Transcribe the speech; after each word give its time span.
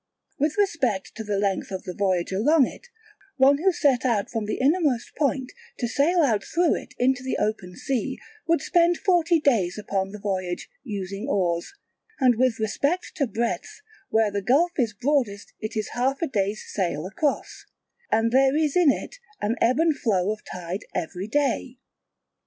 With 0.39 0.57
respect 0.57 1.13
to 1.13 1.23
the 1.23 1.37
length 1.37 1.69
of 1.69 1.83
the 1.83 1.93
voyage 1.93 2.31
along 2.31 2.65
it, 2.65 2.87
one 3.37 3.59
who 3.59 3.71
set 3.71 4.03
out 4.03 4.31
from 4.31 4.45
the 4.45 4.57
innermost 4.57 5.13
point 5.15 5.51
to 5.77 5.87
sail 5.87 6.21
out 6.23 6.43
through 6.43 6.73
it 6.73 6.95
into 6.97 7.21
the 7.21 7.37
open 7.37 7.75
sea, 7.75 8.17
would 8.47 8.63
spend 8.63 8.97
forty 8.97 9.39
days 9.39 9.77
upon 9.77 10.09
the 10.09 10.17
voyage, 10.17 10.67
using 10.81 11.27
oars; 11.29 11.75
and 12.19 12.35
with 12.37 12.59
respect 12.59 13.11
to 13.17 13.27
breadth, 13.27 13.81
where 14.09 14.31
the 14.31 14.41
gulf 14.41 14.71
is 14.77 14.95
broadest 14.99 15.53
it 15.59 15.77
is 15.77 15.89
half 15.89 16.19
a 16.23 16.27
day's 16.27 16.65
sail 16.67 17.05
across: 17.05 17.67
and 18.11 18.31
there 18.31 18.55
is 18.55 18.75
in 18.75 18.89
it 18.91 19.17
an 19.39 19.55
ebb 19.61 19.79
and 19.79 19.99
flow 19.99 20.31
of 20.31 20.43
tide 20.43 20.83
every 20.95 21.27
day. 21.27 21.77